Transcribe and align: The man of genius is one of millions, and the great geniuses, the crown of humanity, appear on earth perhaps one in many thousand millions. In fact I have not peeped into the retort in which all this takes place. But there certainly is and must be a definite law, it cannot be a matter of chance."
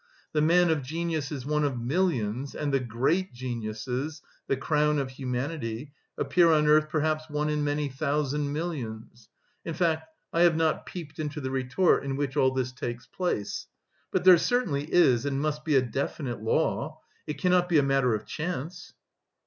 The 0.33 0.41
man 0.41 0.71
of 0.71 0.81
genius 0.81 1.31
is 1.31 1.45
one 1.45 1.63
of 1.63 1.79
millions, 1.79 2.55
and 2.55 2.73
the 2.73 2.79
great 2.79 3.33
geniuses, 3.33 4.23
the 4.47 4.57
crown 4.57 4.97
of 4.97 5.11
humanity, 5.11 5.91
appear 6.17 6.51
on 6.51 6.65
earth 6.65 6.89
perhaps 6.89 7.29
one 7.29 7.49
in 7.49 7.63
many 7.63 7.87
thousand 7.87 8.51
millions. 8.51 9.29
In 9.63 9.75
fact 9.75 10.07
I 10.33 10.41
have 10.41 10.55
not 10.55 10.87
peeped 10.87 11.19
into 11.19 11.39
the 11.39 11.51
retort 11.51 12.03
in 12.03 12.15
which 12.15 12.35
all 12.35 12.49
this 12.51 12.71
takes 12.71 13.05
place. 13.05 13.67
But 14.09 14.23
there 14.23 14.39
certainly 14.39 14.91
is 14.91 15.23
and 15.27 15.39
must 15.39 15.63
be 15.63 15.75
a 15.75 15.83
definite 15.83 16.41
law, 16.41 17.01
it 17.27 17.37
cannot 17.37 17.69
be 17.69 17.77
a 17.77 17.83
matter 17.83 18.15
of 18.15 18.25
chance." 18.25 18.93